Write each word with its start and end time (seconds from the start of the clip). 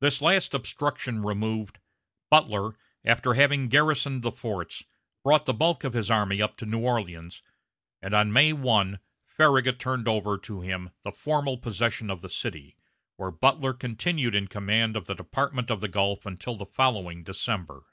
This 0.00 0.20
last 0.20 0.52
obstruction 0.52 1.22
removed, 1.22 1.78
Butler, 2.28 2.76
after 3.06 3.32
having 3.32 3.68
garrisoned 3.68 4.20
the 4.22 4.30
forts, 4.30 4.84
brought 5.24 5.46
the 5.46 5.54
bulk 5.54 5.82
of 5.82 5.94
his 5.94 6.10
army 6.10 6.42
up 6.42 6.58
to 6.58 6.66
New 6.66 6.80
Orleans, 6.84 7.40
and 8.02 8.12
on 8.12 8.34
May 8.34 8.52
1 8.52 8.98
Farragut 9.24 9.78
turned 9.78 10.08
over 10.08 10.36
to 10.36 10.60
him 10.60 10.90
the 11.04 11.10
formal 11.12 11.56
possession 11.56 12.10
of 12.10 12.20
the 12.20 12.28
city, 12.28 12.76
where 13.16 13.30
Butler 13.30 13.72
continued 13.72 14.34
in 14.34 14.46
command 14.46 14.94
of 14.94 15.06
the 15.06 15.14
Department 15.14 15.70
of 15.70 15.80
the 15.80 15.88
Gulf 15.88 16.26
until 16.26 16.56
the 16.56 16.66
following 16.66 17.24
December. 17.24 17.84